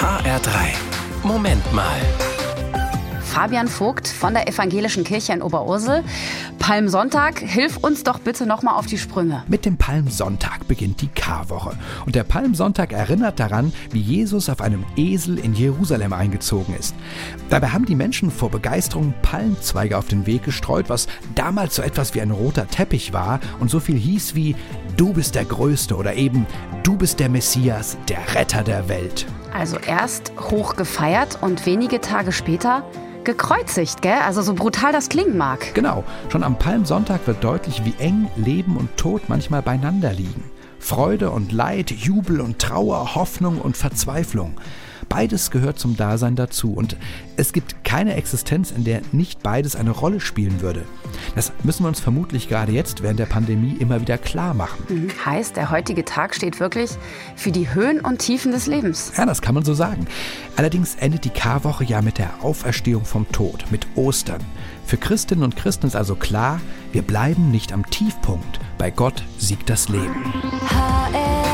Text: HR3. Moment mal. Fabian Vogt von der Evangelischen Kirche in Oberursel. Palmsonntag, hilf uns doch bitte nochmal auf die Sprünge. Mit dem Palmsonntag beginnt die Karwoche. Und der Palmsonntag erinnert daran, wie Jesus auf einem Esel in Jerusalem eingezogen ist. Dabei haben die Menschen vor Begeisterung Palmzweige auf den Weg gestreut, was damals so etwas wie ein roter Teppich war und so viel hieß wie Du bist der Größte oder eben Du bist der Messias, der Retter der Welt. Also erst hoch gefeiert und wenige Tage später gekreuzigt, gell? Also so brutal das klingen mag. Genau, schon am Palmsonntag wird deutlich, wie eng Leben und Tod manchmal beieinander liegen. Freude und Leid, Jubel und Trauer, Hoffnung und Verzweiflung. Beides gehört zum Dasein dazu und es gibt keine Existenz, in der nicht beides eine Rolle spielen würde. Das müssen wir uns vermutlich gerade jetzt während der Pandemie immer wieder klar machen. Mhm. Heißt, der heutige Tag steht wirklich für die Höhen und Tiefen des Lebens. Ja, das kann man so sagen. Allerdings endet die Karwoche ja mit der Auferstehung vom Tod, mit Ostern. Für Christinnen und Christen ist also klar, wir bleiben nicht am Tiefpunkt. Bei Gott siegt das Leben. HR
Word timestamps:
HR3. 0.00 0.50
Moment 1.24 1.74
mal. 1.74 2.00
Fabian 3.20 3.68
Vogt 3.68 4.08
von 4.08 4.32
der 4.32 4.48
Evangelischen 4.48 5.04
Kirche 5.04 5.34
in 5.34 5.42
Oberursel. 5.42 6.02
Palmsonntag, 6.58 7.38
hilf 7.38 7.76
uns 7.76 8.02
doch 8.02 8.18
bitte 8.18 8.46
nochmal 8.46 8.76
auf 8.76 8.86
die 8.86 8.96
Sprünge. 8.96 9.44
Mit 9.46 9.66
dem 9.66 9.76
Palmsonntag 9.76 10.66
beginnt 10.66 11.02
die 11.02 11.08
Karwoche. 11.08 11.76
Und 12.06 12.14
der 12.14 12.24
Palmsonntag 12.24 12.94
erinnert 12.94 13.38
daran, 13.38 13.74
wie 13.90 14.00
Jesus 14.00 14.48
auf 14.48 14.62
einem 14.62 14.86
Esel 14.96 15.38
in 15.38 15.52
Jerusalem 15.52 16.14
eingezogen 16.14 16.74
ist. 16.74 16.94
Dabei 17.50 17.68
haben 17.68 17.84
die 17.84 17.94
Menschen 17.94 18.30
vor 18.30 18.50
Begeisterung 18.50 19.12
Palmzweige 19.20 19.98
auf 19.98 20.08
den 20.08 20.24
Weg 20.24 20.44
gestreut, 20.44 20.88
was 20.88 21.08
damals 21.34 21.74
so 21.74 21.82
etwas 21.82 22.14
wie 22.14 22.22
ein 22.22 22.30
roter 22.30 22.66
Teppich 22.66 23.12
war 23.12 23.38
und 23.58 23.70
so 23.70 23.80
viel 23.80 23.98
hieß 23.98 24.34
wie 24.34 24.56
Du 24.96 25.12
bist 25.12 25.34
der 25.34 25.44
Größte 25.44 25.94
oder 25.94 26.14
eben 26.14 26.46
Du 26.84 26.96
bist 26.96 27.20
der 27.20 27.28
Messias, 27.28 27.98
der 28.08 28.34
Retter 28.34 28.62
der 28.62 28.88
Welt. 28.88 29.26
Also 29.52 29.78
erst 29.78 30.32
hoch 30.38 30.76
gefeiert 30.76 31.38
und 31.40 31.66
wenige 31.66 32.00
Tage 32.00 32.32
später 32.32 32.84
gekreuzigt, 33.24 34.00
gell? 34.02 34.18
Also 34.24 34.42
so 34.42 34.54
brutal 34.54 34.92
das 34.92 35.08
klingen 35.08 35.36
mag. 35.36 35.74
Genau, 35.74 36.04
schon 36.30 36.42
am 36.42 36.56
Palmsonntag 36.56 37.26
wird 37.26 37.42
deutlich, 37.44 37.84
wie 37.84 37.94
eng 37.98 38.28
Leben 38.36 38.76
und 38.76 38.96
Tod 38.96 39.22
manchmal 39.28 39.62
beieinander 39.62 40.12
liegen. 40.12 40.44
Freude 40.78 41.30
und 41.30 41.52
Leid, 41.52 41.90
Jubel 41.90 42.40
und 42.40 42.58
Trauer, 42.58 43.14
Hoffnung 43.14 43.60
und 43.60 43.76
Verzweiflung. 43.76 44.56
Beides 45.10 45.50
gehört 45.50 45.76
zum 45.80 45.96
Dasein 45.96 46.36
dazu 46.36 46.72
und 46.72 46.96
es 47.36 47.52
gibt 47.52 47.82
keine 47.82 48.14
Existenz, 48.14 48.70
in 48.70 48.84
der 48.84 49.02
nicht 49.10 49.42
beides 49.42 49.74
eine 49.74 49.90
Rolle 49.90 50.20
spielen 50.20 50.60
würde. 50.60 50.84
Das 51.34 51.52
müssen 51.64 51.82
wir 51.82 51.88
uns 51.88 51.98
vermutlich 51.98 52.48
gerade 52.48 52.70
jetzt 52.70 53.02
während 53.02 53.18
der 53.18 53.26
Pandemie 53.26 53.76
immer 53.80 54.00
wieder 54.00 54.18
klar 54.18 54.54
machen. 54.54 54.84
Mhm. 54.88 55.10
Heißt, 55.26 55.56
der 55.56 55.72
heutige 55.72 56.04
Tag 56.04 56.32
steht 56.32 56.60
wirklich 56.60 56.92
für 57.34 57.50
die 57.50 57.74
Höhen 57.74 58.00
und 58.00 58.18
Tiefen 58.20 58.52
des 58.52 58.68
Lebens. 58.68 59.12
Ja, 59.16 59.26
das 59.26 59.42
kann 59.42 59.56
man 59.56 59.64
so 59.64 59.74
sagen. 59.74 60.06
Allerdings 60.54 60.94
endet 60.94 61.24
die 61.24 61.30
Karwoche 61.30 61.82
ja 61.82 62.02
mit 62.02 62.18
der 62.18 62.30
Auferstehung 62.44 63.04
vom 63.04 63.30
Tod, 63.32 63.64
mit 63.72 63.88
Ostern. 63.96 64.40
Für 64.86 64.96
Christinnen 64.96 65.42
und 65.42 65.56
Christen 65.56 65.88
ist 65.88 65.96
also 65.96 66.14
klar, 66.14 66.60
wir 66.92 67.02
bleiben 67.02 67.50
nicht 67.50 67.72
am 67.72 67.84
Tiefpunkt. 67.84 68.60
Bei 68.78 68.92
Gott 68.92 69.24
siegt 69.38 69.70
das 69.70 69.88
Leben. 69.88 70.32
HR 70.68 71.49